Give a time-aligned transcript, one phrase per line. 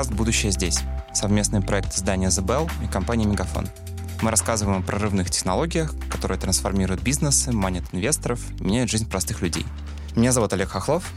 [0.00, 0.78] Подкаст «Будущее здесь»—
[1.12, 3.68] совместный проект издания The Bell и компании «Мегафон».
[4.22, 9.66] Мы рассказываем о прорывных технологиях, которые трансформируют бизнесы, манят инвесторов, меняют жизнь простых людей.
[10.16, 11.12] Меня зовут Олег Хохлов.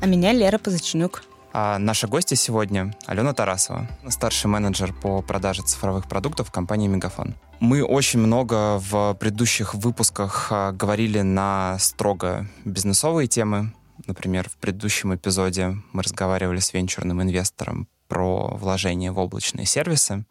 [0.00, 1.22] А меня Лера Позачнюк.
[1.52, 7.36] А наши гости сегодня Алена Тарасова, старший менеджер по продаже цифровых продуктов компании «Мегафон».
[7.60, 13.72] Мы очень много в предыдущих выпусках а, говорили на строго бизнесовые темы.
[14.08, 20.24] Например, в предыдущем эпизоде мы разговаривали с венчурным инвестором про вложение в облачные сервисы.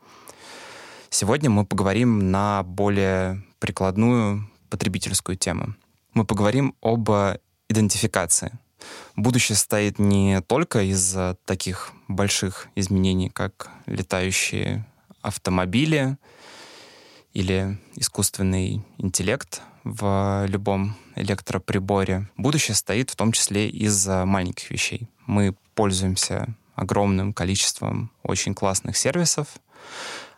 [1.09, 5.75] Сегодня мы поговорим на более прикладную потребительскую тему.
[6.13, 7.09] Мы поговорим об
[7.67, 8.57] идентификации.
[9.17, 14.85] Будущее стоит не только из таких больших изменений, как летающие
[15.21, 16.17] автомобили
[17.33, 22.29] или искусственный интеллект в любом электроприборе.
[22.37, 25.09] Будущее стоит в том числе из маленьких вещей.
[25.25, 29.47] Мы пользуемся огромным количеством очень классных сервисов.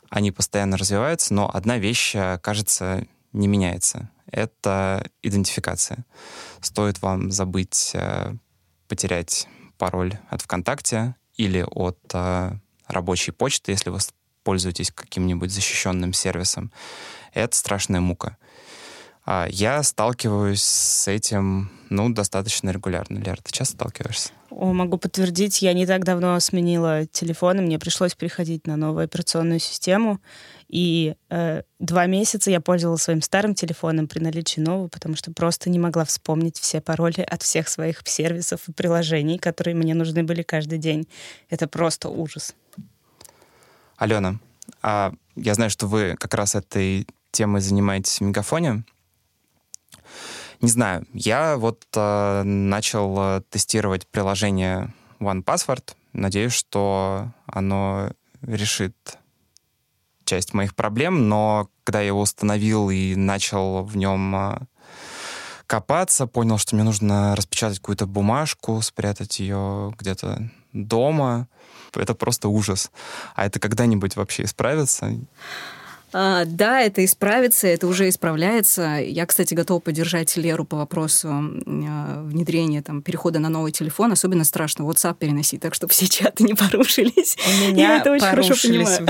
[0.09, 4.09] Они постоянно развиваются, но одна вещь, кажется, не меняется.
[4.31, 6.05] Это идентификация.
[6.61, 8.33] Стоит вам забыть э,
[8.87, 9.47] потерять
[9.77, 12.51] пароль от ВКонтакте или от э,
[12.87, 13.99] рабочей почты, если вы
[14.43, 16.71] пользуетесь каким-нибудь защищенным сервисом.
[17.33, 18.37] Это страшная мука.
[19.25, 23.17] А я сталкиваюсь с этим, ну, достаточно регулярно.
[23.17, 24.29] Лера, ты часто сталкиваешься?
[24.51, 29.05] О, могу подтвердить, я не так давно сменила телефон, и мне пришлось переходить на новую
[29.05, 30.21] операционную систему.
[30.69, 35.71] И э, два месяца я пользовалась своим старым телефоном при наличии нового, потому что просто
[35.71, 40.43] не могла вспомнить все пароли от всех своих сервисов и приложений, которые мне нужны были
[40.43, 41.07] каждый день.
[41.49, 42.55] Это просто ужас.
[43.97, 44.39] Алена,
[44.83, 48.83] а я знаю, что вы как раз этой темой занимаетесь в Мегафоне.
[50.65, 55.93] Не знаю, я вот э, начал э, тестировать приложение OnePassword.
[56.13, 58.09] Надеюсь, что оно
[58.41, 58.95] решит
[60.23, 64.57] часть моих проблем, но когда я его установил и начал в нем э,
[65.67, 71.47] копаться, понял, что мне нужно распечатать какую-то бумажку, спрятать ее где-то дома.
[71.93, 72.89] Это просто ужас.
[73.35, 75.13] А это когда-нибудь вообще исправится?
[76.17, 79.01] А, да, это исправится, это уже исправляется.
[79.05, 84.13] Я, кстати, готова поддержать Леру по вопросу а, внедрения, там, перехода на новый телефон.
[84.13, 87.35] Особенно страшно WhatsApp переносить, так чтобы все чаты не порушились.
[87.45, 89.05] У меня Я это очень хорошо понимаю.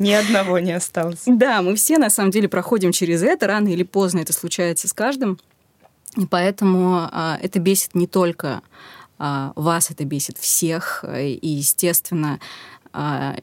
[0.00, 1.22] Ни одного не осталось.
[1.26, 3.46] Да, мы все на самом деле проходим через это.
[3.46, 5.38] Рано или поздно это случается с каждым.
[6.16, 8.62] И поэтому а, это бесит не только
[9.20, 11.04] а, вас, это бесит всех.
[11.08, 12.40] И, естественно,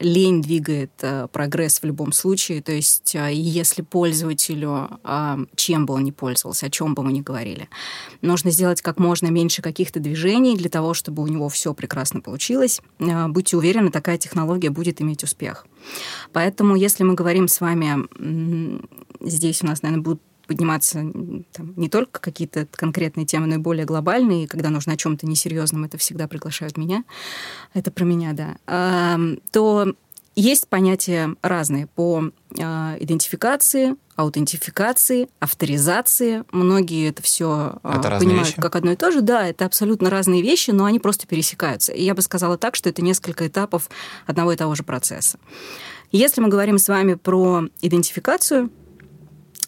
[0.00, 2.62] лень двигает а, прогресс в любом случае.
[2.62, 4.88] То есть а, если пользователю,
[5.56, 7.68] чем бы он ни пользовался, о чем бы мы ни говорили,
[8.22, 12.80] нужно сделать как можно меньше каких-то движений для того, чтобы у него все прекрасно получилось.
[12.98, 15.66] Будьте уверены, такая технология будет иметь успех.
[16.32, 18.06] Поэтому, если мы говорим с вами,
[19.20, 20.98] здесь у нас, наверное, будут подниматься
[21.52, 24.44] там, не только какие-то конкретные темы, но и более глобальные.
[24.44, 27.04] И когда нужно о чем-то несерьезном, это всегда приглашают меня.
[27.72, 28.56] Это про меня, да.
[28.66, 29.18] А,
[29.50, 29.94] то
[30.36, 32.30] есть понятия разные по
[32.60, 36.44] а, идентификации, аутентификации, авторизации.
[36.52, 38.60] Многие это все а, это понимают вещи?
[38.60, 39.22] как одно и то же.
[39.22, 41.92] Да, это абсолютно разные вещи, но они просто пересекаются.
[41.92, 43.88] И я бы сказала так, что это несколько этапов
[44.26, 45.38] одного и того же процесса.
[46.10, 48.70] Если мы говорим с вами про идентификацию,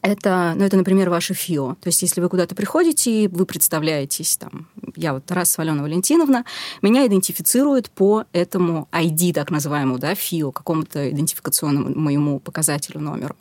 [0.05, 1.77] это, ну, это, например, ваше ФИО.
[1.81, 6.45] То есть, если вы куда-то приходите, вы представляетесь, там, я вот Тарас Валена Валентиновна,
[6.83, 13.35] меня идентифицируют по этому ID, так называемому, да, ФИО, какому-то идентификационному моему показателю, номеру.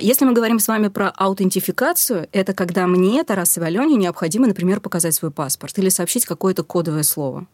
[0.00, 5.14] Если мы говорим с вами про аутентификацию, это когда мне, Тарасу Валене, необходимо, например, показать
[5.14, 7.46] свой паспорт или сообщить какое-то кодовое слово.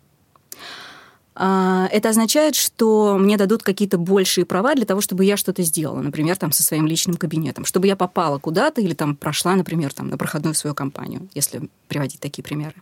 [1.38, 6.00] А, это означает, что мне дадут какие-то большие права для того, чтобы я что-то сделала,
[6.00, 10.08] например, там со своим личным кабинетом, чтобы я попала куда-то или там прошла, например, там
[10.08, 12.74] на проходную свою компанию, если приводить такие примеры.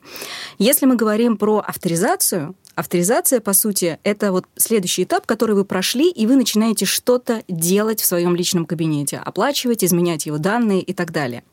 [0.58, 6.10] Если мы говорим про авторизацию, Авторизация, по сути, это вот следующий этап, который вы прошли,
[6.10, 11.12] и вы начинаете что-то делать в своем личном кабинете, оплачивать, изменять его данные и так
[11.12, 11.44] далее.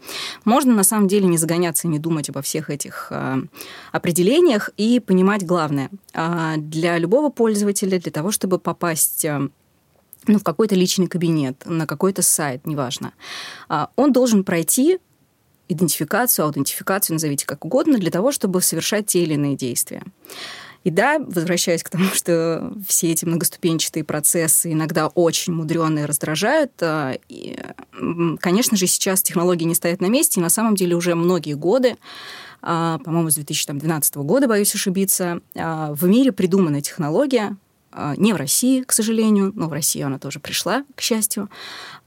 [0.46, 3.44] Можно на самом деле не загоняться и не думать обо всех этих э,
[3.92, 5.92] определениях и понимать главное.
[6.14, 9.50] Э, для любого пользователя, для того, чтобы попасть э,
[10.28, 13.14] ну, в какой-то личный кабинет, на какой-то сайт, неважно,
[13.96, 15.00] он должен пройти
[15.68, 20.04] идентификацию, аутентификацию, назовите как угодно, для того, чтобы совершать те или иные действия.
[20.84, 27.18] И да, возвращаясь к тому, что все эти многоступенчатые процессы иногда очень мудреные раздражают, а,
[27.30, 27.58] и,
[28.40, 31.98] конечно же, сейчас технологии не стоят на месте, и на самом деле уже многие годы
[32.64, 37.58] а, по-моему, с 2012 года, боюсь ошибиться, а, в мире придумана технология,
[38.16, 41.50] не в России, к сожалению, но в Россию она тоже пришла, к счастью,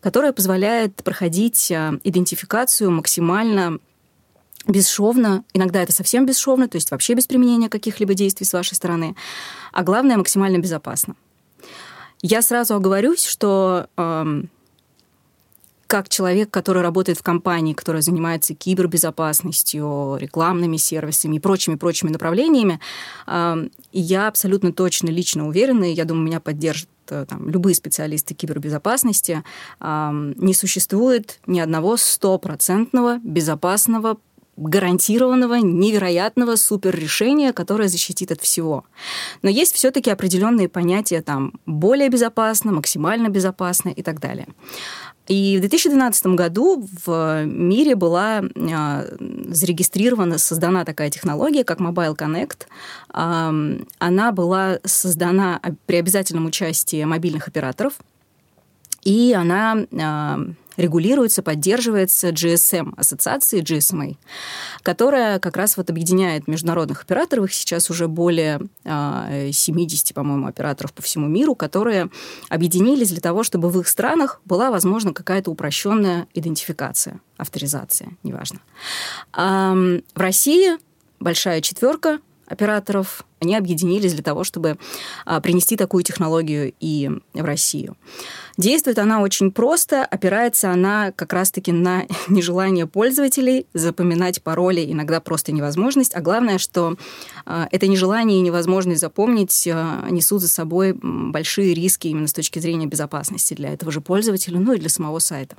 [0.01, 3.81] которая позволяет проходить идентификацию максимально
[4.67, 9.15] бесшовно, иногда это совсем бесшовно, то есть вообще без применения каких-либо действий с вашей стороны,
[9.73, 11.17] а главное максимально безопасно.
[12.23, 13.89] Я сразу оговорюсь, что
[15.87, 22.81] как человек, который работает в компании, которая занимается кибербезопасностью, рекламными сервисами и прочими-прочими направлениями,
[23.93, 29.45] я абсолютно точно лично уверена, и я думаю, меня поддержат э, там, любые специалисты кибербезопасности,
[29.81, 34.17] не существует ни одного стопроцентного безопасного
[34.57, 38.85] гарантированного, невероятного суперрешения, которое защитит от всего.
[39.43, 44.47] Но есть все-таки определенные понятия там более безопасно, максимально безопасно и так далее.
[45.27, 49.07] И в 2012 году в мире была а,
[49.49, 52.67] зарегистрирована, создана такая технология, как Mobile Connect.
[53.99, 57.95] Она была создана при обязательном участии мобильных операторов,
[59.03, 59.87] и она
[60.77, 64.17] регулируется, поддерживается GSM, ассоциацией GSMA,
[64.83, 70.93] которая как раз вот объединяет международных операторов, их сейчас уже более 70, а, по-моему, операторов
[70.93, 72.11] по всему миру, которые
[72.49, 78.61] объединились для того, чтобы в их странах была, возможно, какая-то упрощенная идентификация, авторизация, неважно.
[79.33, 80.77] В России
[81.21, 84.79] большая четверка операторов, они объединились для того, чтобы
[85.25, 87.97] а, принести такую технологию и в Россию.
[88.57, 95.53] Действует она очень просто, опирается она как раз-таки на нежелание пользователей запоминать пароли, иногда просто
[95.53, 96.97] невозможность, а главное, что
[97.45, 102.59] а, это нежелание и невозможность запомнить а, несут за собой большие риски именно с точки
[102.59, 105.57] зрения безопасности для этого же пользователя, ну и для самого сайта.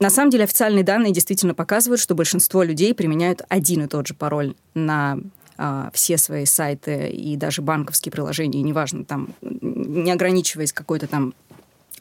[0.00, 4.14] На самом деле официальные данные действительно показывают, что большинство людей применяют один и тот же
[4.14, 5.18] пароль на
[5.58, 11.34] а, все свои сайты и даже банковские приложения, неважно, там, не ограничиваясь какой-то там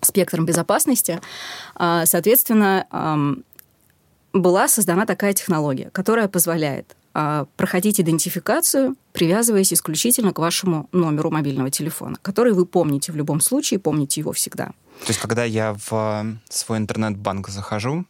[0.01, 1.19] спектром безопасности.
[1.75, 2.87] А, соответственно,
[4.31, 11.69] была создана такая технология, которая позволяет а, проходить идентификацию, привязываясь исключительно к вашему номеру мобильного
[11.69, 14.71] телефона, который вы помните в любом случае, помните его всегда.
[15.01, 18.05] То есть, когда я в свой интернет-банк захожу,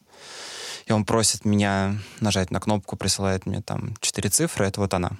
[0.85, 5.11] и он просит меня нажать на кнопку, присылает мне там четыре цифры, это вот она.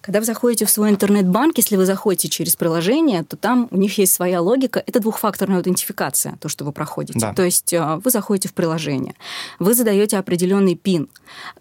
[0.00, 3.98] Когда вы заходите в свой интернет-банк, если вы заходите через приложение, то там у них
[3.98, 4.82] есть своя логика.
[4.86, 7.18] Это двухфакторная аутентификация, то, что вы проходите.
[7.18, 7.34] Да.
[7.34, 9.14] То есть э, вы заходите в приложение,
[9.58, 11.08] вы задаете определенный пин,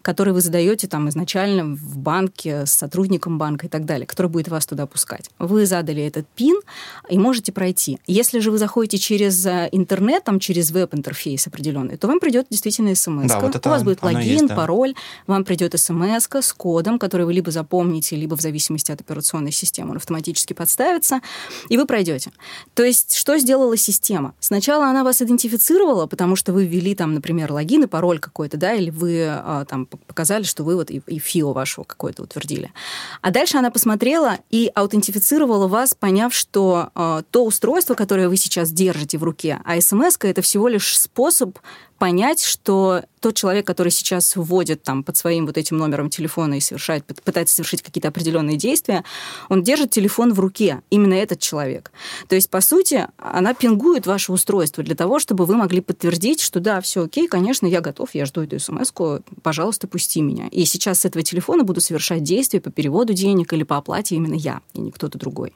[0.02, 4.48] который вы задаете там изначально в банке с сотрудником банка и так далее, который будет
[4.48, 5.30] вас туда пускать.
[5.38, 6.60] Вы задали этот пин
[7.10, 8.00] и можете пройти.
[8.08, 12.96] Если же вы заходите через э, интернет, там через веб-интерфейс определенный, то вам придет действительно
[12.96, 13.28] смс.
[13.28, 14.56] Да, вот у вас будет логин, есть, да.
[14.56, 14.96] пароль,
[15.28, 19.52] вам придет смс с кодом, который вы либо запомните, либо либо в зависимости от операционной
[19.52, 21.22] системы он автоматически подставится,
[21.68, 22.32] и вы пройдете.
[22.76, 24.36] То есть что сделала система?
[24.40, 28.74] Сначала она вас идентифицировала, потому что вы ввели там, например, логин и пароль какой-то, да,
[28.74, 32.72] или вы а, там показали, что вы вот и, и ФИО вашего какой-то утвердили.
[33.22, 38.72] А дальше она посмотрела и аутентифицировала вас, поняв, что а, то устройство, которое вы сейчас
[38.72, 41.58] держите в руке, а смс это всего лишь способ
[42.00, 46.60] понять, что тот человек, который сейчас вводит там под своим вот этим номером телефона и
[46.62, 49.04] совершает, пытается совершить какие-то определенные действия,
[49.50, 51.92] он держит телефон в руке, именно этот человек.
[52.28, 56.60] То есть, по сути, она пингует ваше устройство для того, чтобы вы могли подтвердить, что
[56.60, 58.92] да, все окей, конечно, я готов, я жду эту смс
[59.44, 60.48] пожалуйста, пусти меня.
[60.48, 64.36] И сейчас с этого телефона буду совершать действия по переводу денег или по оплате именно
[64.36, 65.54] я, и не кто-то другой.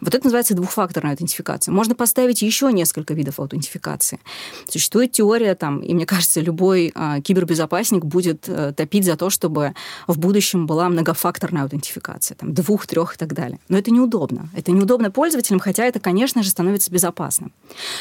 [0.00, 1.72] Вот это называется двухфакторная аутентификация.
[1.72, 4.20] Можно поставить еще несколько видов аутентификации.
[4.68, 9.74] Существует теория, там, и мне кажется, любой а, кибербезопасник будет а, топить за то, чтобы
[10.06, 13.58] в будущем была многофакторная аутентификация, там, двух, трех и так далее.
[13.68, 14.48] Но это неудобно.
[14.54, 17.52] Это неудобно пользователям, хотя это, конечно же, становится безопасным.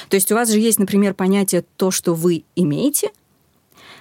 [0.10, 3.12] То есть у вас же есть, например, понятие то, что вы имеете,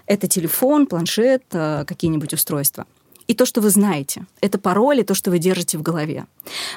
[0.07, 2.87] это телефон, планшет, а, какие-нибудь устройства–
[3.31, 4.27] и то, что вы знаете.
[4.41, 6.27] Это пароли, то, что вы держите в голове.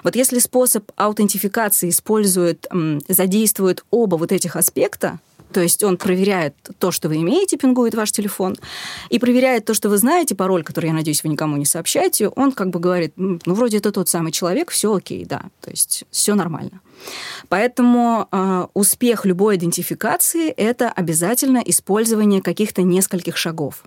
[0.03, 2.67] Вот если способ аутентификации использует,
[3.07, 5.19] задействует оба вот этих аспекта,
[5.51, 8.55] то есть он проверяет то, что вы имеете, пингует ваш телефон,
[9.10, 12.51] и проверяет то, что вы знаете, пароль, который, я надеюсь, вы никому не сообщаете, он
[12.51, 16.36] как бы говорит, ну, вроде это тот самый человек, все окей, да, то есть все
[16.36, 16.81] нормально.
[17.50, 23.83] Поэтому э, успех любой идентификации– это обязательно использование каких-то нескольких шагов.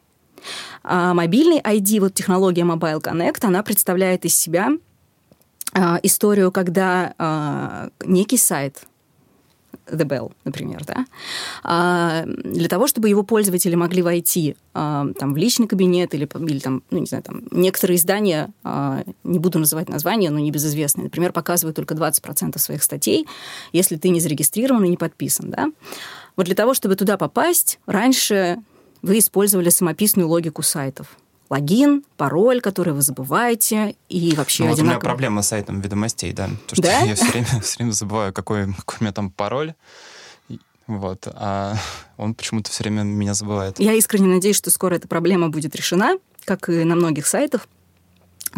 [0.82, 4.70] А мобильный ID, вот технология Mobile Connect, она представляет из себя
[5.72, 8.86] а, историю, когда а, некий сайт
[9.86, 11.04] The Bell, например, да,
[11.62, 16.82] а, для того, чтобы его пользователи могли войти там, в личный кабинет или, или там,
[16.90, 18.52] ну, не знаю, там, некоторые издания,
[19.22, 23.26] не буду называть названия, но небезызвестные, например, показывают только 20% своих статей,
[23.72, 25.68] если ты не зарегистрирован и не подписан, да.
[26.36, 28.58] Вот для того, чтобы туда попасть, раньше
[29.06, 31.16] вы использовали самописную логику сайтов
[31.48, 34.98] логин, пароль, который вы забываете, и вообще ну, вот одинаково...
[34.98, 36.48] у меня проблема с сайтом ведомостей, да.
[36.66, 37.00] То, что да?
[37.02, 39.74] я все время, все время забываю, какой, какой у меня там пароль.
[40.88, 41.28] Вот.
[41.32, 41.76] А
[42.16, 43.78] он почему-то все время меня забывает.
[43.78, 47.68] Я искренне надеюсь, что скоро эта проблема будет решена, как и на многих сайтах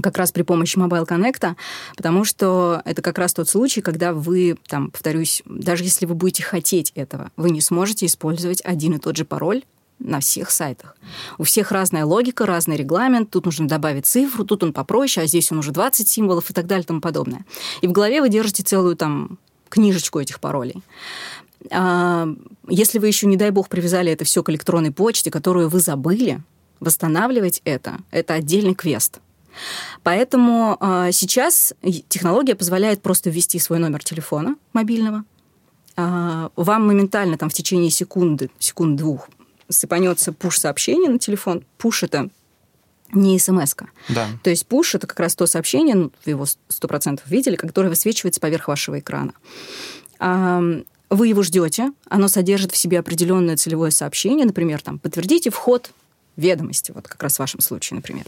[0.03, 1.57] как раз при помощи Mobile Connect,
[1.97, 6.43] потому что это как раз тот случай, когда вы, там, повторюсь, даже если вы будете
[6.43, 9.65] хотеть этого, вы не сможете использовать один и тот же пароль
[9.99, 10.97] на всех сайтах.
[11.39, 15.51] У всех разная логика, разный регламент, тут нужно добавить цифру, тут он попроще, а здесь
[15.53, 17.45] он уже 20 символов и так далее и тому подобное.
[17.81, 19.39] И в голове вы держите целую там
[19.69, 20.83] книжечку этих паролей.
[21.71, 22.29] А,
[22.69, 26.41] если вы еще, не дай бог, привязали это все к электронной почте, которую вы забыли,
[26.81, 29.21] восстанавливать это– это отдельный квест.
[30.05, 31.75] Поэтому а, сейчас
[32.09, 35.25] технология позволяет просто ввести свой номер телефона мобильного,
[35.97, 39.29] а, вам моментально там в течение секунды, секунд-двух
[39.69, 41.65] сыпанется пуш-сообщение на телефон.
[41.77, 42.31] Пуш это
[43.13, 43.87] не смс -ка.
[44.09, 44.29] Да.
[44.43, 47.89] То есть пуш это как раз то сообщение, ну, вы его сто процентов видели, которое
[47.89, 49.33] высвечивается поверх вашего экрана.
[51.11, 55.91] Вы его ждете, оно содержит в себе определенное целевое сообщение, например, там, подтвердите вход
[56.37, 58.27] ведомости, вот как раз в вашем случае, например.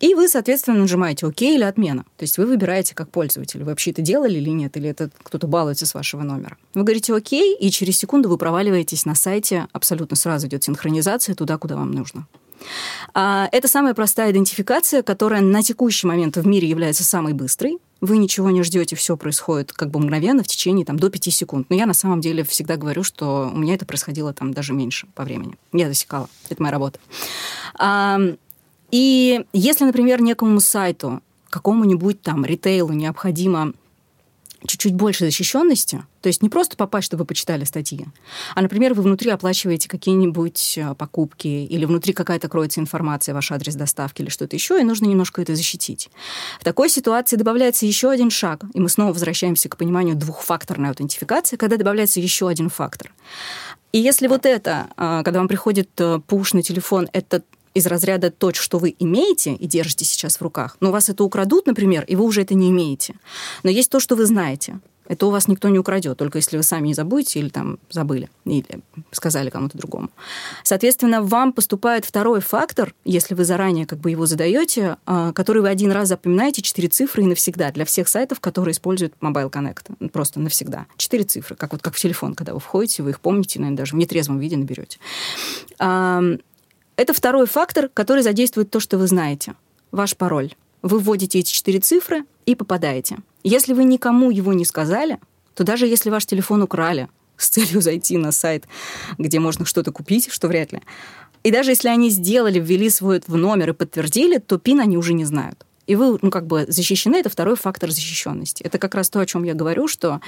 [0.00, 2.04] И вы, соответственно, нажимаете ОК или отмена.
[2.16, 5.46] То есть вы выбираете как пользователь, вы вообще это делали или нет, или это кто-то
[5.46, 6.56] балуется с вашего номера.
[6.74, 11.58] Вы говорите ОК, и через секунду вы проваливаетесь на сайте, абсолютно сразу идет синхронизация туда,
[11.58, 12.26] куда вам нужно.
[13.14, 17.78] А, это самая простая идентификация, которая на текущий момент в мире является самой быстрой.
[18.00, 21.66] Вы ничего не ждете, все происходит как бы мгновенно в течение там, до 5 секунд.
[21.68, 25.06] Но я на самом деле всегда говорю, что у меня это происходило там даже меньше
[25.14, 25.56] по времени.
[25.72, 26.28] Я засекала.
[26.48, 26.98] Это моя работа.
[28.90, 33.72] И если, например, некому сайту, какому-нибудь там ритейлу необходимо
[34.66, 38.06] чуть-чуть больше защищенности, то есть не просто попасть, чтобы вы почитали статьи,
[38.54, 43.74] а, например, вы внутри оплачиваете какие-нибудь э, покупки или внутри какая-то кроется информация, ваш адрес
[43.74, 46.10] доставки или что-то еще, и нужно немножко это защитить.
[46.60, 51.56] В такой ситуации добавляется еще один шаг, и мы снова возвращаемся к пониманию двухфакторной аутентификации,
[51.56, 53.12] когда добавляется еще один фактор.
[53.92, 57.42] И если вот это, а, когда вам приходит э, пуш на телефон, это
[57.74, 61.66] из разряда то, что вы имеете и держите сейчас в руках, но вас это украдут,
[61.66, 63.14] например, и вы уже это не имеете.
[63.62, 64.80] Но есть то, что вы знаете.
[65.10, 68.30] Это у вас никто не украдет, только если вы сами не забудете или там забыли,
[68.44, 68.64] или
[69.10, 70.08] сказали кому-то другому.
[70.62, 75.68] Соответственно, вам поступает второй фактор, если вы заранее как бы его задаете, а, который вы
[75.68, 80.10] один раз запоминаете, четыре цифры и навсегда для всех сайтов, которые используют Mobile Connect.
[80.10, 80.86] Просто навсегда.
[80.96, 83.96] Четыре цифры, как вот как в телефон, когда вы входите, вы их помните, наверное, даже
[83.96, 85.00] в нетрезвом виде наберете.
[87.00, 89.54] Это второй фактор, который задействует то, что вы знаете.
[89.90, 90.52] Ваш пароль.
[90.82, 93.16] Вы вводите эти четыре цифры и попадаете.
[93.42, 95.18] Если вы никому его не сказали,
[95.54, 98.66] то даже если ваш телефон украли с целью зайти на сайт,
[99.16, 100.82] где можно что-то купить, что вряд ли,
[101.42, 105.14] и даже если они сделали, ввели свой в номер и подтвердили, то пин они уже
[105.14, 105.64] не знают.
[105.86, 108.62] И вы, ну, как бы защищены, это второй фактор защищенности.
[108.62, 110.20] Это как раз то, о чем я говорю, что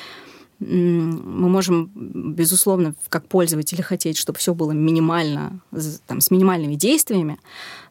[0.63, 5.61] мы можем, безусловно, как пользователи хотеть, чтобы все было минимально,
[6.07, 7.39] там, с минимальными действиями,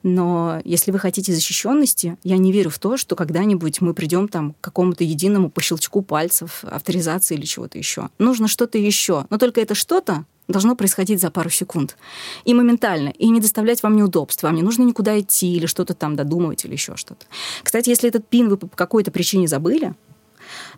[0.03, 4.53] но если вы хотите защищенности, я не верю в то, что когда-нибудь мы придем там,
[4.53, 8.09] к какому-то единому по щелчку пальцев, авторизации или чего-то еще.
[8.17, 9.25] Нужно что-то еще.
[9.29, 11.97] Но только это что-то должно происходить за пару секунд.
[12.45, 13.09] И моментально.
[13.09, 14.43] И не доставлять вам неудобств.
[14.43, 17.25] Вам не нужно никуда идти или что-то там додумывать или еще что-то.
[17.63, 19.93] Кстати, если этот пин вы по какой-то причине забыли,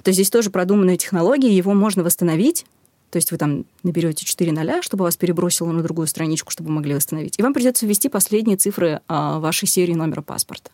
[0.04, 2.66] то здесь тоже продуманная технология, его можно восстановить,
[3.14, 6.76] то есть вы там наберете 4 ноля, чтобы вас перебросило на другую страничку, чтобы вы
[6.78, 7.38] могли восстановить.
[7.38, 10.72] И вам придется ввести последние цифры а, вашей серии номера паспорта.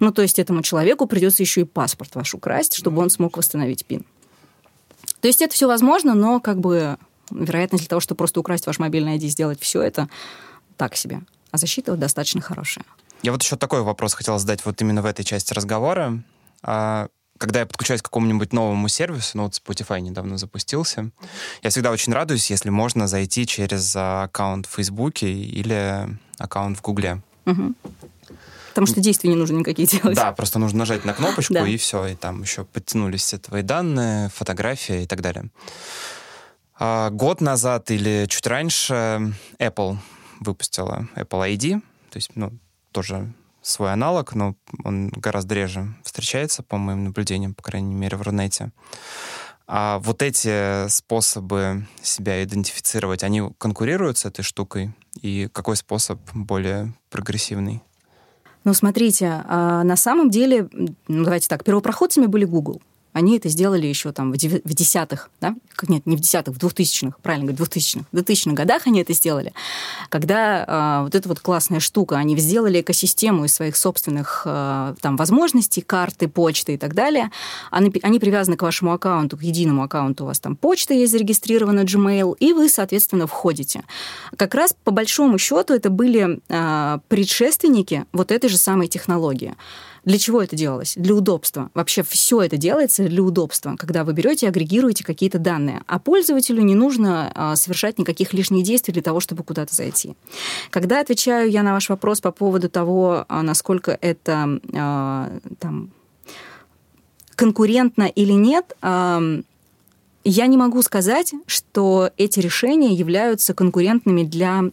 [0.00, 3.86] Ну, то есть этому человеку придется еще и паспорт ваш украсть, чтобы он смог восстановить
[3.86, 4.04] пин.
[5.20, 6.98] То есть это все возможно, но как бы
[7.30, 10.08] вероятность для того, чтобы просто украсть ваш мобильный ID и сделать все это,
[10.76, 11.20] так себе.
[11.52, 12.84] А защита достаточно хорошая.
[13.22, 16.20] Я вот еще такой вопрос хотел задать вот именно в этой части разговора.
[16.62, 21.10] А когда я подключаюсь к какому-нибудь новому сервису, ну вот Spotify недавно запустился,
[21.62, 27.22] я всегда очень радуюсь, если можно зайти через аккаунт в Фейсбуке или аккаунт в Гугле.
[27.46, 27.74] Угу.
[28.70, 30.14] Потому что действий не нужно никакие делать.
[30.16, 31.66] Да, просто нужно нажать на кнопочку, да.
[31.66, 32.06] и все.
[32.08, 35.50] И там еще подтянулись все твои данные, фотографии и так далее.
[36.78, 39.96] А, год назад или чуть раньше Apple
[40.40, 42.52] выпустила Apple ID, то есть, ну,
[42.92, 43.32] тоже
[43.66, 44.54] свой аналог, но
[44.84, 48.70] он гораздо реже встречается, по моим наблюдениям, по крайней мере, в Рунете.
[49.66, 54.92] А вот эти способы себя идентифицировать, они конкурируют с этой штукой?
[55.20, 57.82] И какой способ более прогрессивный?
[58.62, 60.68] Ну, смотрите, а, на самом деле,
[61.08, 62.80] давайте так, первопроходцами были Google.
[63.16, 65.54] Они это сделали еще там в десятых, да?
[65.88, 68.04] Нет, не в десятых, в двухтысячных, правильно говорить, двухтысячных.
[68.12, 69.54] В двухтысячных годах они это сделали.
[70.10, 75.16] Когда э, вот эта вот классная штука, они сделали экосистему из своих собственных э, там
[75.16, 77.30] возможностей, карты, почты и так далее.
[77.70, 80.24] Они, они привязаны к вашему аккаунту, к единому аккаунту.
[80.24, 83.84] У вас там почта есть зарегистрирована, Gmail, и вы, соответственно, входите.
[84.36, 89.54] Как раз по большому счету это были э, предшественники вот этой же самой технологии.
[90.06, 90.94] Для чего это делалось?
[90.96, 91.68] Для удобства.
[91.74, 95.82] Вообще все это делается для удобства, когда вы берете и агрегируете какие-то данные.
[95.88, 100.14] А пользователю не нужно а, совершать никаких лишних действий для того, чтобы куда-то зайти.
[100.70, 105.90] Когда отвечаю я на ваш вопрос по поводу того, а, насколько это а, там,
[107.34, 114.64] конкурентно или нет, я не могу сказать, что эти решения являются конкурентными для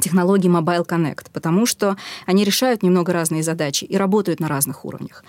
[0.00, 5.24] технологии Mobile Connect, потому что они решают немного разные задачи и работают на разных уровнях.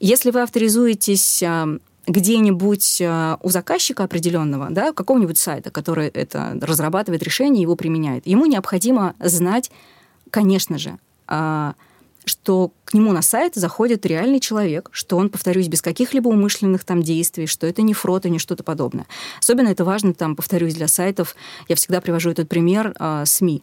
[0.00, 7.22] Если вы авторизуетесь э, где-нибудь э, у заказчика определенного, да, какого-нибудь сайта, который это разрабатывает
[7.22, 9.70] решение, его применяет, ему необходимо знать,
[10.30, 11.72] конечно же, э,
[12.24, 17.00] что к нему на сайт заходит реальный человек, что он, повторюсь, без каких-либо умышленных там
[17.02, 19.06] действий, что это не фрод и не что-то подобное.
[19.38, 21.36] Особенно это важно, там, повторюсь, для сайтов.
[21.68, 23.62] Я всегда привожу этот пример СМИ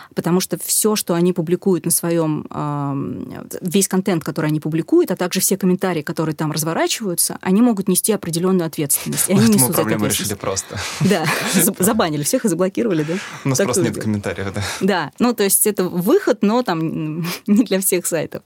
[0.15, 2.45] потому что все, что они публикуют на своем,
[3.61, 8.11] весь контент, который они публикуют, а также все комментарии, которые там разворачиваются, они могут нести
[8.11, 9.29] определенную ответственность.
[9.29, 10.77] И они Поэтому несут проблему решили просто.
[11.01, 11.25] Да,
[11.79, 13.13] забанили всех и заблокировали, да?
[13.45, 14.63] У нас просто нет комментариев, да.
[14.81, 18.43] Да, ну то есть это выход, но там не для всех сайтов.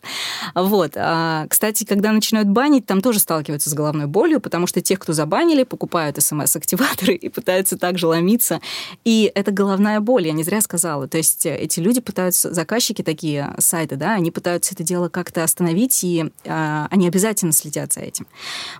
[0.53, 0.93] Вот.
[0.95, 5.13] А, кстати, когда начинают банить, там тоже сталкиваются с головной болью, потому что тех, кто
[5.13, 8.61] забанили, покупают смс-активаторы и пытаются также ломиться.
[9.03, 11.07] И это головная боль, я не зря сказала.
[11.07, 16.03] То есть эти люди пытаются, заказчики такие сайты, да, они пытаются это дело как-то остановить,
[16.03, 18.27] и э, они обязательно следят за этим.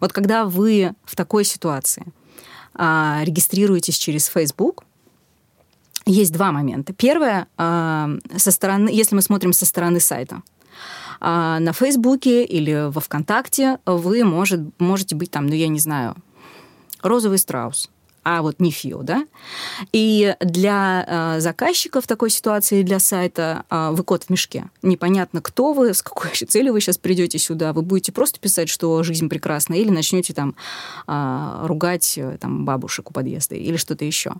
[0.02, 2.06] Вот когда вы в такой ситуации
[2.78, 4.84] э, регистрируетесь через Facebook,
[6.06, 6.94] есть два момента.
[6.94, 10.42] Первое, э, со стороны, если мы смотрим со стороны сайта,
[11.22, 16.18] на Фейсбуке или во ВКонтакте вы может, можете быть там, ну, я не знаю,
[17.02, 17.90] розовый страус,
[18.26, 19.28] а вот не ФИО, да?
[19.92, 24.66] И для э, заказчика в такой ситуации, для сайта, э, вы кот в мешке.
[24.82, 27.72] Непонятно, кто вы, с какой целью вы сейчас придете сюда.
[27.72, 30.56] Вы будете просто писать, что жизнь прекрасна, или начнете там
[31.08, 34.34] э, ругать там, бабушек у подъезда, или что-то еще.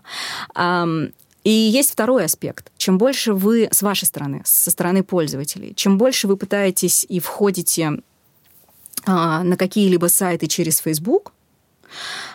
[1.44, 2.72] И есть второй аспект.
[2.76, 8.00] Чем больше вы с вашей стороны, со стороны пользователей, чем больше вы пытаетесь и входите
[9.06, 11.32] на какие-либо сайты через Facebook,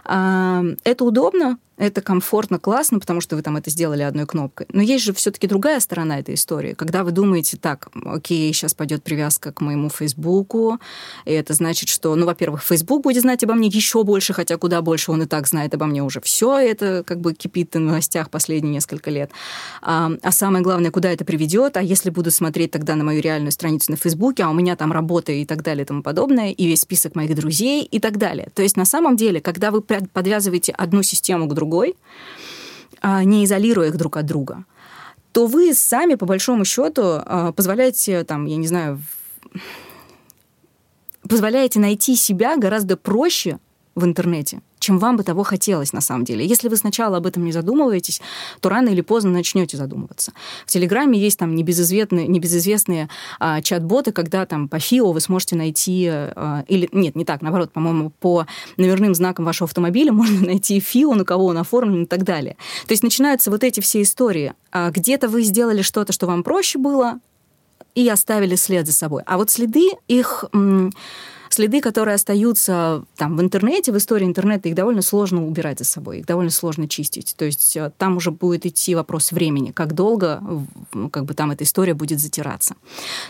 [0.06, 4.68] это удобно, это комфортно, классно, потому что вы там это сделали одной кнопкой.
[4.72, 6.74] Но есть же все-таки другая сторона этой истории.
[6.74, 10.80] Когда вы думаете, так, окей, сейчас пойдет привязка к моему Фейсбуку,
[11.26, 14.84] и это значит, что, ну, во-первых, Фейсбук будет знать обо мне еще больше, хотя куда
[14.84, 18.30] больше он и так знает обо мне уже все, это как бы кипит в новостях
[18.30, 19.32] последние несколько лет.
[19.82, 23.52] А, а самое главное, куда это приведет, а если буду смотреть тогда на мою реальную
[23.52, 26.68] страницу на Фейсбуке, а у меня там работа и так далее и тому подобное, и
[26.68, 28.50] весь список моих друзей и так далее.
[28.54, 31.96] То есть на самом деле, когда вы подвязываете одну систему к другой, другой,
[33.02, 34.66] а, не изолируя их друг от друга,
[35.32, 39.02] то вы сами, по большому счету, а, позволяете, там, я не знаю,
[41.28, 43.58] позволяете найти себя гораздо проще
[43.96, 46.46] в интернете, чем вам бы того хотелось на самом деле.
[46.46, 48.22] Если вы сначала об этом не задумываетесь,
[48.60, 50.34] то рано или поздно начнете задумываться.
[50.66, 53.08] В Телеграме есть там небезызвестные, небезызвестные
[53.40, 57.72] а, чат-боты, когда там по ФИО вы сможете найти, а, или нет, не так, наоборот,
[57.72, 62.24] по-моему, по номерным знакам вашего автомобиля можно найти ФИО, на кого он оформлен и так
[62.24, 62.58] далее.
[62.88, 64.54] То есть начинаются вот эти все истории.
[64.72, 67.20] А где-то вы сделали что-то, что вам проще было,
[67.94, 69.22] и оставили след за собой.
[69.26, 70.46] А вот следы, их
[71.54, 76.20] следы, которые остаются там в интернете, в истории интернета, их довольно сложно убирать за собой,
[76.20, 77.36] их довольно сложно чистить.
[77.38, 80.42] То есть э, там уже будет идти вопрос времени, как долго
[81.12, 82.76] как бы там эта история будет затираться.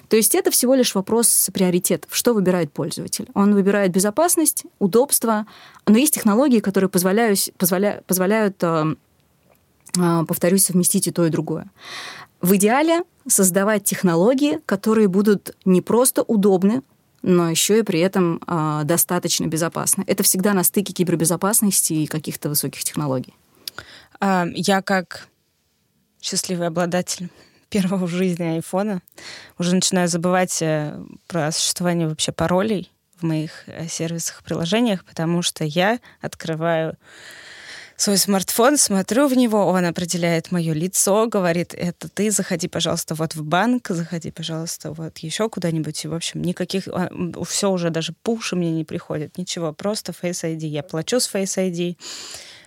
[0.07, 2.15] То есть это всего лишь вопрос приоритетов.
[2.15, 3.27] Что выбирает пользователь?
[3.33, 5.45] Он выбирает безопасность, удобство,
[5.87, 8.95] но есть технологии, которые позволяют, позволя, позволяют э,
[9.97, 11.69] э, повторюсь, совместить и то, и другое.
[12.41, 16.81] В идеале создавать технологии, которые будут не просто удобны,
[17.21, 20.03] но еще и при этом э, достаточно безопасно.
[20.07, 23.33] Это всегда на стыке кибербезопасности и каких-то высоких технологий.
[24.19, 25.27] А, я как
[26.21, 27.29] счастливый обладатель
[27.69, 29.01] первого в жизни айфона
[29.57, 35.63] уже начинаю забывать э, про существование вообще паролей в моих э, сервисах, приложениях, потому что
[35.63, 36.97] я открываю
[38.01, 43.35] свой смартфон, смотрю в него, он определяет мое лицо, говорит, это ты, заходи, пожалуйста, вот
[43.35, 46.03] в банк, заходи, пожалуйста, вот еще куда-нибудь.
[46.03, 47.11] И, в общем, никаких, а,
[47.47, 50.65] все уже даже пуши мне не приходят, ничего, просто Face ID.
[50.65, 51.95] Я плачу с Face ID,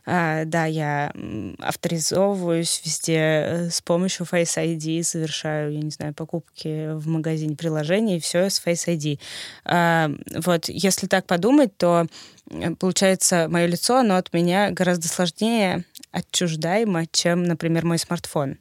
[0.06, 1.12] да, я
[1.60, 8.20] авторизовываюсь везде э, с помощью Face ID, совершаю, я не знаю, покупки в магазине приложений,
[8.20, 9.18] все с Face ID.
[9.64, 10.10] А,
[10.44, 12.06] вот, если так подумать, то
[12.50, 18.58] э, получается, мое лицо, оно от меня гораздо сложнее отчуждаемо, чем, например, мой смартфон.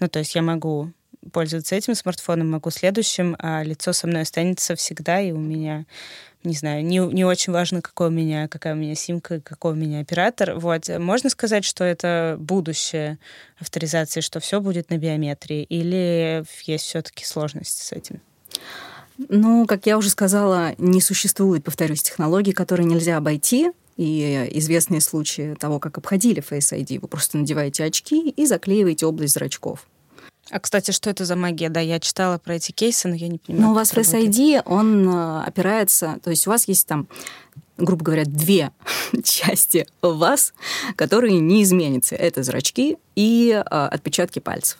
[0.00, 0.92] Ну, то есть я могу
[1.32, 5.86] пользоваться этим смартфоном, могу следующим, а лицо со мной останется всегда, и у меня
[6.44, 9.76] не знаю, не, не очень важно, какой у меня, какая у меня симка, какой у
[9.76, 10.54] меня оператор.
[10.58, 10.88] Вот.
[10.88, 13.18] Можно сказать, что это будущее
[13.58, 18.20] авторизации, что все будет на биометрии, или есть все-таки сложности с этим?
[19.16, 23.70] Ну, как я уже сказала, не существует, повторюсь, технологий, которые нельзя обойти.
[23.96, 26.98] И известные случаи того, как обходили Face ID.
[26.98, 29.86] Вы просто надеваете очки и заклеиваете область зрачков.
[30.50, 31.68] А, кстати, что это за магия?
[31.68, 33.66] Да, я читала про эти кейсы, но я не понимаю.
[33.66, 36.18] Ну, у вас Face ID, он э, опирается...
[36.22, 37.08] То есть у вас есть там
[37.76, 38.70] грубо говоря, две
[39.24, 40.54] части вас,
[40.96, 42.14] которые не изменятся.
[42.14, 44.78] Это зрачки и э, отпечатки пальцев.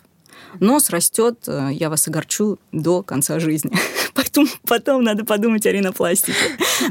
[0.59, 3.71] Нос растет, э, я вас огорчу, до конца жизни.
[4.15, 6.33] Поэтому потом надо подумать о ринопластике.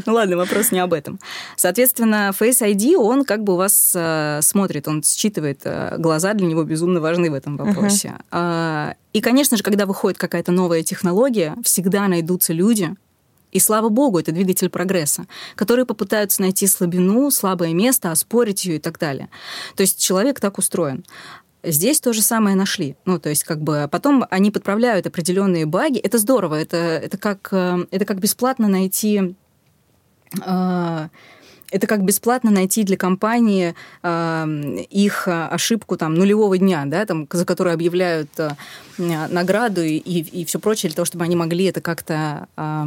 [0.07, 1.19] Ну ладно, вопрос не об этом.
[1.57, 6.47] Соответственно, Face ID, он как бы у вас э, смотрит, он считывает э, глаза, для
[6.47, 8.15] него безумно важны в этом вопросе.
[8.31, 8.95] Uh-huh.
[9.13, 12.95] И, конечно же, когда выходит какая-то новая технология, всегда найдутся люди,
[13.55, 18.79] и слава богу, это двигатель прогресса, которые попытаются найти слабину, слабое место, оспорить ее и
[18.81, 19.31] так далее.
[19.77, 21.05] То есть человек так устроен.
[21.65, 22.97] Здесь то же самое нашли.
[23.05, 25.99] Ну, то есть, как бы потом они подправляют определенные баги.
[25.99, 26.57] Это здорово.
[26.57, 29.35] Это, это, как, э, это как бесплатно найти
[30.45, 31.09] э,
[31.71, 34.47] это как бесплатно найти для компании э,
[34.91, 38.51] их ошибку там нулевого дня, да, там, за которую объявляют э,
[38.99, 42.85] награду и, и все прочее для того, чтобы они могли это как-то э,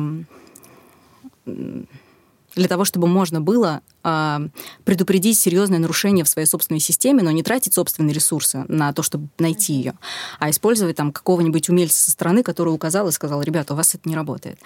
[2.58, 4.40] для того, чтобы можно было э,
[4.84, 9.28] предупредить серьезное нарушение в своей собственной системе, но не тратить собственные ресурсы на то, чтобы
[9.38, 9.94] найти ее,
[10.40, 14.10] а использовать там какого-нибудь умельца со стороны, который указал и сказал, ребята, у вас это
[14.10, 14.60] не работает.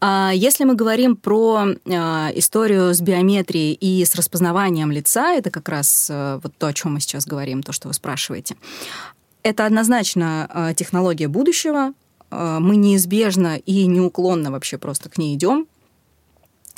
[0.00, 1.90] А если мы говорим про э,
[2.38, 6.94] историю с биометрией и с распознаванием лица, это как раз э, вот то, о чем
[6.94, 8.56] мы сейчас говорим, то, что вы спрашиваете.
[9.42, 11.92] Это однозначно э, технология будущего,
[12.30, 15.68] мы неизбежно и неуклонно вообще просто к ней идем.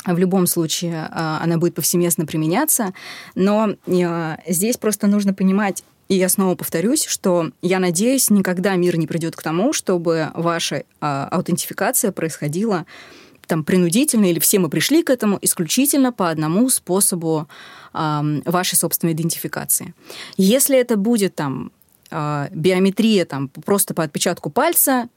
[0.07, 2.95] В любом случае а, она будет повсеместно применяться,
[3.35, 8.97] но а, здесь просто нужно понимать, и я снова повторюсь, что я надеюсь, никогда мир
[8.97, 12.87] не придет к тому, чтобы ваша а, аутентификация происходила
[13.49, 17.47] там принудительно, или все мы пришли к этому исключительно по одному способу
[17.92, 19.95] вашей собственной идентификации.
[20.37, 21.71] Если это будет там
[22.11, 25.09] биометрия там просто по отпечатку пальца,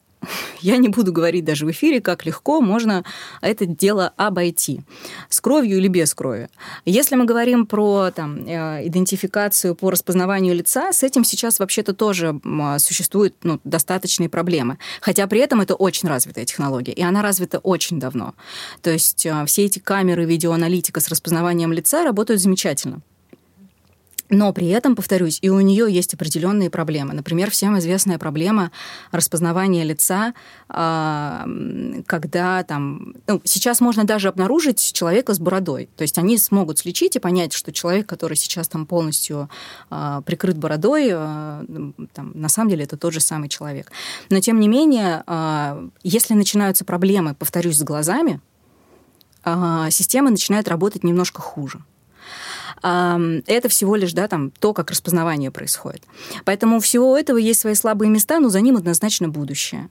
[0.62, 3.04] я не буду говорить даже в эфире, как легко можно
[3.42, 4.82] это дело обойти.
[5.30, 6.50] С кровью или без крови.
[6.86, 12.40] Если мы говорим про там, э, идентификацию по распознаванию лица, с этим сейчас вообще-то тоже
[12.80, 14.78] существуют ну, достаточные проблемы.
[15.02, 18.34] Хотя при этом это очень развитая технология, и она развита очень давно.
[18.82, 23.02] То есть э, все эти камеры видеоаналитика с распознаванием лица работают замечательно.
[24.30, 27.14] Но при этом, повторюсь, и у нее есть определенные проблемы.
[27.14, 28.72] Например, всем известная проблема
[29.12, 30.34] распознавания лица,
[30.68, 31.48] а,
[32.06, 33.16] когда там...
[33.26, 35.90] Ну, сейчас можно даже обнаружить человека с бородой.
[35.98, 39.50] То есть они смогут слечить и понять, что человек, который сейчас там полностью
[39.90, 41.66] а, прикрыт бородой, а,
[42.14, 43.92] там, на самом деле это тот же самый человек.
[44.30, 45.24] Но тем не менее,
[46.04, 48.42] если начинаются проблемы, повторюсь, с глазами,
[49.44, 51.82] система начинает работать немножко хуже
[52.82, 56.04] это всего лишь да, там, то, как распознавание происходит.
[56.46, 59.90] Поэтому у всего этого есть свои слабые места, но за ним однозначно будущее.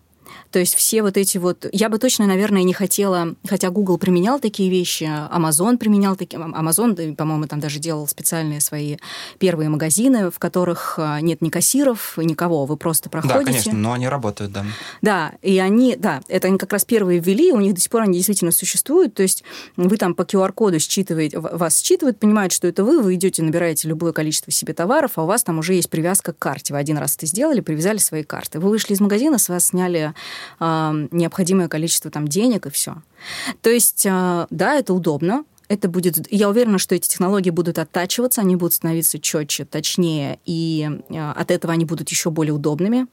[0.50, 1.66] То есть все вот эти вот...
[1.72, 3.34] Я бы точно, наверное, не хотела...
[3.46, 6.38] Хотя Google применял такие вещи, Amazon применял такие...
[6.38, 8.96] Amazon, по-моему, там даже делал специальные свои
[9.38, 12.66] первые магазины, в которых а, нет ни кассиров, никого.
[12.66, 13.38] Вы просто проходите.
[13.38, 14.64] Да, конечно, но они работают, да.
[15.02, 15.96] Да, и они...
[15.96, 19.14] Да, это они как раз первые ввели, у них до сих пор они действительно существуют.
[19.14, 19.44] То есть
[19.76, 21.38] вы там по QR-коду считываете...
[21.38, 25.26] Вас считывают, понимают, что это вы, вы идете, набираете любое количество себе товаров, а у
[25.26, 26.72] вас там уже есть привязка к карте.
[26.72, 28.60] Вы один раз это сделали, привязали свои карты.
[28.60, 30.14] Вы вышли из магазина, с вас сняли
[30.60, 32.96] э, необходимое количество там денег и все.
[33.62, 36.30] То есть, э, да, это удобно, это будет...
[36.32, 41.50] Я уверена, что эти технологии будут оттачиваться, они будут становиться четче, точнее, и э, от
[41.50, 43.06] этого они будут еще более удобными.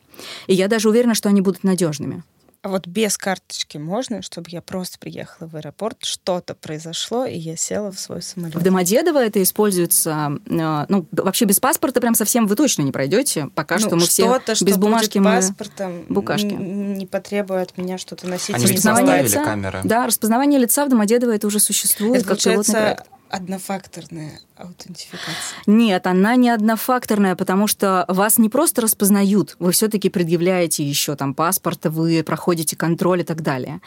[0.48, 2.24] И я даже уверена, что они будут надежными.
[2.66, 7.56] А вот без карточки можно, чтобы я просто приехала в аэропорт, что-то произошло, и я
[7.56, 8.56] села в свой самолет?
[8.56, 13.50] В Домодедово это используется, э, ну, вообще без паспорта прям совсем вы точно не пройдете.
[13.54, 16.56] Пока ну, что мы все что без бумажки мы паспортом букашки.
[16.56, 18.56] Не потребует от меня что-то носить.
[18.56, 19.82] Они распознавание лица, камеры.
[19.84, 25.58] Да, распознавание лица в Домодедово это уже существует это, как проект однофакторная аутентификация?
[25.66, 31.34] Нет, она не однофакторная, потому что вас не просто распознают, вы все-таки предъявляете еще там
[31.34, 33.82] паспорт, вы проходите контроль и так далее.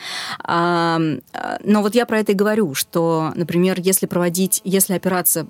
[0.45, 1.01] А,
[1.65, 5.47] но вот я про это и говорю, что, например, если проводить, если операция,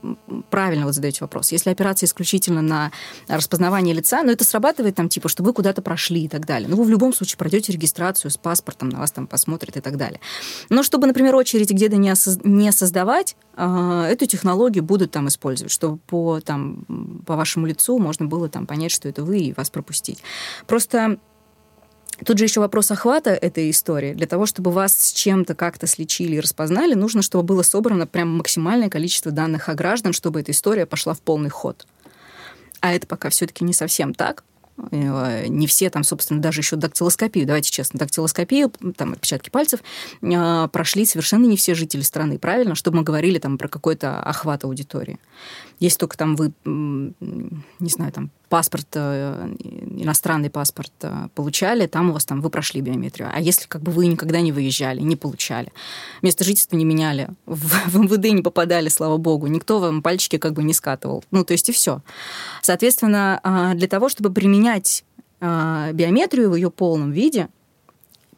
[0.51, 2.93] правильно вы задаете вопрос, если операция исключительно на
[3.27, 6.69] распознавание лица, ну это срабатывает там типа, что вы куда-то прошли и так далее.
[6.69, 9.97] Ну вы в любом случае пройдете регистрацию с паспортом, на вас там посмотрят и так
[9.97, 10.21] далее.
[10.69, 12.13] Но чтобы, например, очередь где-то не,
[12.45, 18.27] не создавать, а, эту технологию будут там использовать, чтобы по, там, по вашему лицу можно
[18.27, 20.23] было там понять, что это вы, и вас пропустить.
[20.67, 21.19] Просто
[22.25, 24.13] Тут же еще вопрос охвата этой истории.
[24.13, 28.37] Для того, чтобы вас с чем-то как-то слечили и распознали, нужно, чтобы было собрано прям
[28.37, 31.87] максимальное количество данных о граждан, чтобы эта история пошла в полный ход.
[32.81, 34.45] А это пока все-таки не совсем так.
[34.91, 39.81] Э, не все там, собственно, даже еще дактилоскопию, давайте честно, дактилоскопию, там, отпечатки пальцев,
[40.23, 42.75] э, прошли совершенно не все жители страны, правильно?
[42.75, 45.19] Чтобы мы говорили там про какой-то охват аудитории.
[45.79, 49.55] Если только там вы, не знаю, там паспорт, э,
[49.97, 50.93] иностранный паспорт
[51.35, 53.31] получали, там у вас там вы прошли биометрию.
[53.33, 55.73] А если как бы вы никогда не выезжали, не получали,
[56.23, 60.55] место жительства не меняли, в, в МВД не попадали, слава богу, никто вам пальчики как
[60.55, 61.25] бы не скатывал.
[61.31, 62.03] Ну, то есть и все.
[62.63, 65.05] Соответственно, а, для того, чтобы применять
[65.41, 67.49] а, биометрию в ее полном виде,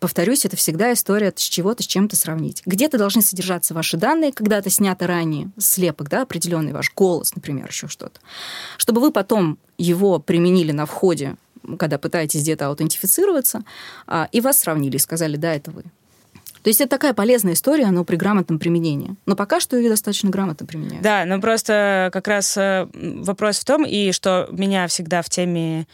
[0.00, 2.62] повторюсь, это всегда история с чего-то с чем-то сравнить.
[2.66, 7.86] Где-то должны содержаться ваши данные, когда-то снято ранее, слепок, да, определенный ваш голос, например, еще
[7.86, 8.20] что-то.
[8.78, 11.36] Чтобы вы потом его применили на входе,
[11.78, 13.62] когда пытаетесь где-то аутентифицироваться,
[14.06, 15.84] а, и вас сравнили и сказали, да, это вы.
[16.62, 19.16] То есть это такая полезная история, но при грамотном применении.
[19.24, 21.02] Но пока что ее достаточно грамотно применяют.
[21.02, 25.86] Да, но просто как раз э, вопрос в том, и что меня всегда в теме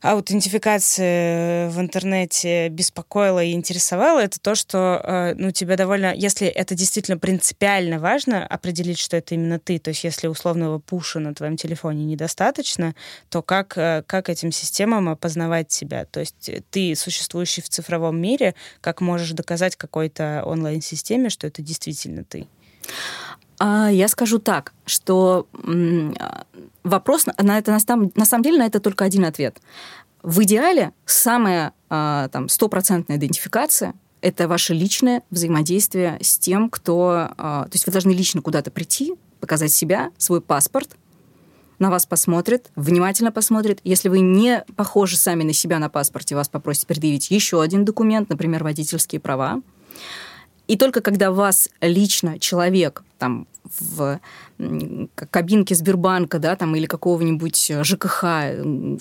[0.00, 6.14] аутентификации в интернете беспокоило и интересовало, это то, что э, ну, тебя довольно...
[6.14, 11.18] Если это действительно принципиально важно, определить, что это именно ты, то есть если условного пуша
[11.18, 12.94] на твоем телефоне недостаточно,
[13.28, 16.06] то как, э, как этим системам опознавать себя?
[16.06, 22.24] То есть ты, существующий в цифровом мире, как можешь доказать какой-то онлайн-системе, что это действительно
[22.24, 22.46] ты?
[23.60, 25.46] А, я скажу так, что
[26.82, 29.60] вопрос на это на самом деле на это только один ответ.
[30.22, 37.30] В идеале самая а, там стопроцентная идентификация это ваше личное взаимодействие с тем, кто...
[37.36, 40.96] А, то есть вы должны лично куда-то прийти, показать себя, свой паспорт,
[41.78, 43.80] на вас посмотрят, внимательно посмотрят.
[43.84, 48.28] Если вы не похожи сами на себя на паспорте, вас попросят предъявить еще один документ,
[48.28, 49.62] например, водительские права.
[50.70, 54.20] И только когда вас лично человек там в
[55.14, 58.24] кабинке Сбербанка, да, там, или какого-нибудь ЖКХ,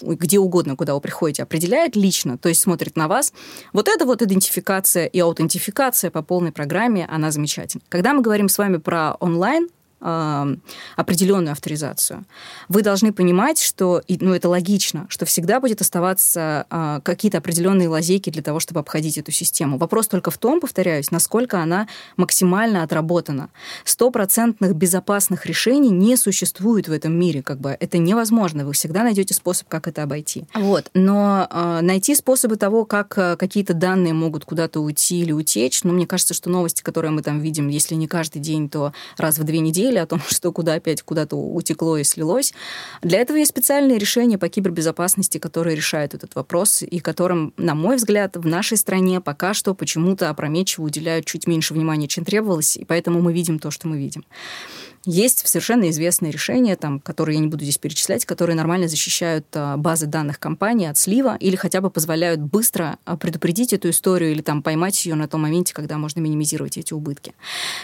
[0.02, 3.34] где угодно, куда вы приходите, определяет лично, то есть смотрит на вас,
[3.74, 7.82] вот эта вот идентификация и аутентификация по полной программе, она замечательна.
[7.90, 12.26] Когда мы говорим с вами про онлайн, определенную авторизацию.
[12.70, 18.30] Вы должны понимать, что, ну, это логично, что всегда будет оставаться а, какие-то определенные лазейки
[18.30, 19.78] для того, чтобы обходить эту систему.
[19.78, 23.50] Вопрос только в том, повторяюсь, насколько она максимально отработана.
[23.84, 28.66] Стопроцентных безопасных решений не существует в этом мире, как бы это невозможно.
[28.66, 30.46] Вы всегда найдете способ, как это обойти.
[30.54, 30.90] Вот.
[30.94, 35.94] Но э, найти способы того, как э, какие-то данные могут куда-то уйти или утечь, ну,
[35.94, 39.44] мне кажется, что новости, которые мы там видим, если не каждый день, то раз в
[39.44, 42.54] две недели, о том, что куда опять куда-то утекло и слилось.
[43.02, 47.96] Для этого есть специальные решения по кибербезопасности, которые решают этот вопрос и которым, на мой
[47.96, 52.86] взгляд, в нашей стране пока что почему-то опрометчиво уделяют чуть меньше внимания, чем требовалось, и
[52.86, 54.26] поэтому мы видим то, что мы видим.
[55.06, 59.78] Есть совершенно известные решения, там, которые я не буду здесь перечислять, которые нормально защищают а,
[59.78, 64.42] базы данных компании от слива или хотя бы позволяют быстро а, предупредить эту историю или
[64.42, 67.34] там поймать ее на том моменте, когда можно минимизировать эти убытки.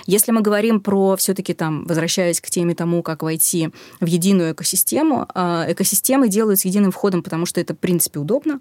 [0.06, 3.70] Если мы говорим про все-таки там, возвращаясь к теме тому, как войти
[4.02, 8.60] в единую экосистему, а, экосистемы делают с единым входом, потому что это, в принципе, удобно,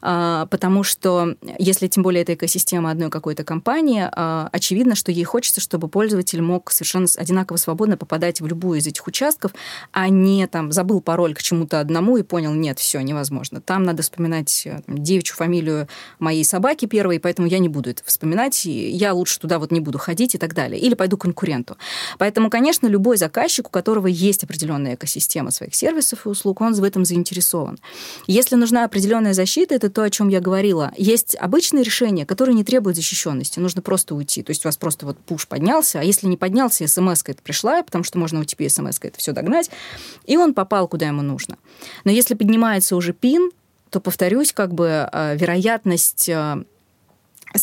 [0.00, 4.06] потому что если тем более это экосистема одной какой-то компании,
[4.52, 8.86] очевидно, что ей хочется, чтобы пользователь мог совершенно одинаково свободно свободно попадаете в любую из
[8.86, 9.52] этих участков,
[9.92, 13.60] а не там забыл пароль к чему-то одному и понял, нет, все, невозможно.
[13.60, 15.86] Там надо вспоминать э, девичью фамилию
[16.18, 19.98] моей собаки первой, поэтому я не буду это вспоминать, я лучше туда вот не буду
[19.98, 20.80] ходить и так далее.
[20.80, 21.76] Или пойду к конкуренту.
[22.18, 26.84] Поэтому, конечно, любой заказчик, у которого есть определенная экосистема своих сервисов и услуг, он в
[26.84, 27.78] этом заинтересован.
[28.26, 30.92] Если нужна определенная защита, это то, о чем я говорила.
[30.96, 33.60] Есть обычные решения, которые не требуют защищенности.
[33.60, 34.42] Нужно просто уйти.
[34.42, 37.73] То есть у вас просто вот пуш поднялся, а если не поднялся, смс это пришла,
[37.82, 39.70] потому что можно OTP смс это все догнать,
[40.24, 41.58] и он попал куда ему нужно.
[42.04, 43.50] Но если поднимается уже пин,
[43.90, 46.64] то, повторюсь, как бы э, вероятность э,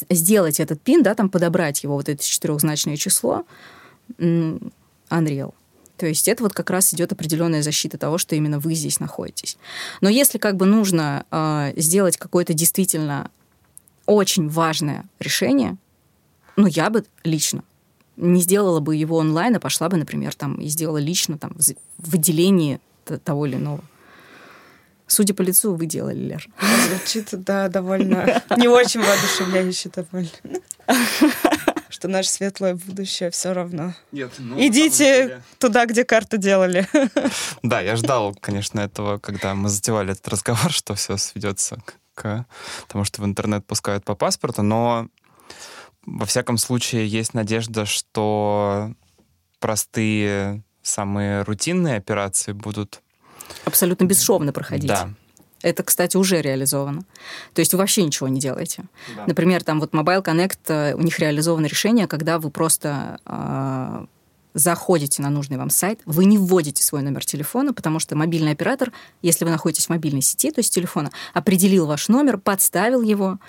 [0.10, 3.46] сделать этот пин, да, там подобрать его, вот это четырехзначное число,
[4.18, 5.54] Unreal.
[5.98, 9.58] То есть это вот как раз идет определенная защита того, что именно вы здесь находитесь.
[10.02, 13.30] Но если как бы нужно э, сделать какое-то действительно
[14.06, 15.78] очень важное решение,
[16.56, 17.64] ну, я бы лично
[18.18, 21.56] не сделала бы его онлайн, а пошла бы, например, там и сделала лично там
[21.98, 22.80] в отделении
[23.24, 23.84] того или иного.
[25.12, 26.48] Судя по лицу, вы делали, Лер.
[26.88, 30.30] Звучит, да, довольно не очень воодушевляюще довольно.
[31.90, 33.94] Что наше светлое будущее все равно.
[34.14, 35.44] Нет, ну, Идите деле...
[35.60, 36.88] туда, где карту делали.
[37.62, 41.84] Да, я ждал, конечно, этого, когда мы затевали этот разговор, что все сведется
[42.16, 42.46] к
[42.88, 45.10] тому, что в интернет пускают по паспорту, но
[46.06, 48.94] во всяком случае есть надежда, что
[49.60, 53.02] простые, самые рутинные операции будут
[53.66, 54.88] абсолютно бесшовно проходить.
[54.88, 55.10] Да.
[55.62, 57.04] Это, кстати, уже реализовано.
[57.54, 58.86] То есть вы вообще ничего не делаете.
[59.16, 59.26] Да.
[59.28, 64.06] Например, там вот Mobile Connect, э, у них реализовано решение, когда вы просто э,
[64.54, 68.92] заходите на нужный вам сайт, вы не вводите свой номер телефона, потому что мобильный оператор,
[69.22, 73.40] если вы находитесь в мобильной сети, то есть телефона, определил ваш номер, подставил его,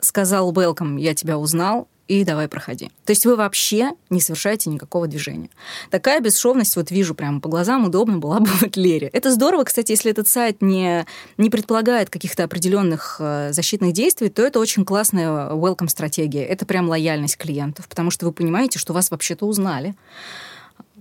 [0.00, 2.90] сказал welcome, я тебя узнал, и давай проходи.
[3.04, 5.50] То есть вы вообще не совершаете никакого движения.
[5.90, 9.08] Такая бесшовность, вот вижу прямо по глазам, удобно была бы в Лере.
[9.12, 11.04] Это здорово, кстати, если этот сайт не,
[11.36, 16.44] не предполагает каких-то определенных э, защитных действий, то это очень классная welcome-стратегия.
[16.44, 19.96] Это прям лояльность клиентов, потому что вы понимаете, что вас вообще-то узнали.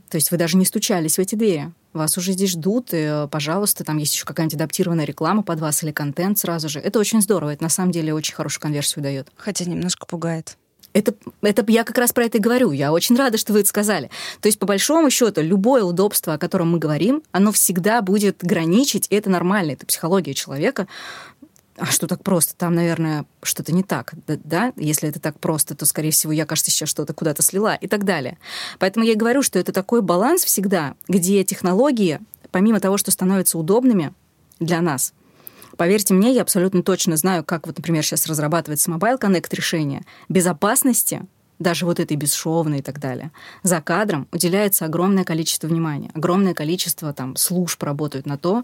[0.10, 1.72] То есть вы даже не стучались в эти двери.
[1.96, 5.84] Вас уже здесь ждут, и, э, пожалуйста, там есть еще какая-нибудь адаптированная реклама под вас
[5.84, 6.80] или контент сразу же.
[6.80, 7.54] Это очень здорово.
[7.54, 9.30] Это на самом деле очень хорошую конверсию дает.
[9.38, 10.58] Хотя немножко пугает.
[10.96, 12.72] Это, это я как раз про это и говорю.
[12.72, 14.10] Я очень рада, что вы это сказали.
[14.40, 19.08] То есть, по большому счету, любое удобство, о котором мы говорим, оно всегда будет граничить,
[19.10, 20.88] и это нормально, это психология человека.
[21.78, 22.56] А что так просто?
[22.56, 24.72] Там, наверное, что-то не так, да?
[24.78, 28.06] Если это так просто, то, скорее всего, я, кажется, сейчас что-то куда-то слила и так
[28.06, 28.38] далее.
[28.80, 32.20] Поэтому я и говорю, что это такой баланс всегда, где технологии,
[32.52, 34.14] помимо того, что становятся удобными
[34.60, 35.14] для нас–
[35.78, 40.04] Поверьте мне, я абсолютно точно знаю, как вот, например, сейчас разрабатывается Mobile Connect решение.
[40.30, 41.26] Безопасности
[41.60, 43.32] даже вот этой бесшовной и так далее,
[43.64, 46.12] за кадром уделяется огромное количество внимания.
[46.14, 48.64] Огромное количество там служб работают на то,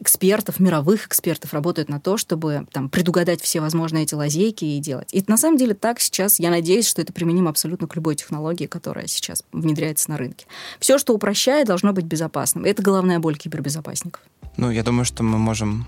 [0.00, 5.08] экспертов, мировых экспертов работают на то, чтобы там предугадать все возможные эти лазейки и делать.
[5.12, 8.66] И на самом деле так сейчас, я надеюсь, что это применимо абсолютно к любой технологии,
[8.66, 10.46] которая сейчас внедряется на рынке.
[10.78, 12.64] Все, что упрощает, должно быть безопасным.
[12.64, 14.22] Это головная боль кибербезопасников.
[14.56, 15.86] Ну, я думаю, что мы можем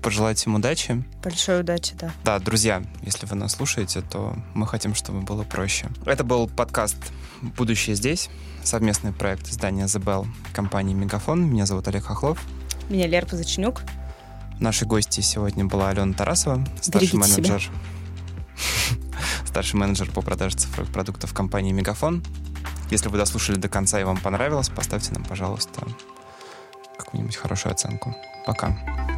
[0.00, 1.04] пожелать им удачи.
[1.22, 2.12] Большой удачи, да.
[2.24, 5.88] Да, друзья, если вы нас слушаете, то мы хотим, чтобы было проще.
[6.06, 6.96] Это был подкаст
[7.42, 8.30] «Будущее здесь»,
[8.62, 11.42] совместный проект издания The Bell компании «Мегафон».
[11.42, 12.42] Меня зовут Олег Хохлов.
[12.88, 13.82] Меня Лера Позачнюк.
[14.60, 17.70] Нашей гостьей сегодня была Алена Тарасова, старший Берегите менеджер
[19.46, 22.22] старший менеджер по продаже цифровых продуктов компании «Мегафон».
[22.90, 25.86] Если вы дослушали до конца и вам понравилось, поставьте нам, пожалуйста,
[26.96, 28.14] какую-нибудь хорошую оценку.
[28.46, 29.17] Пока.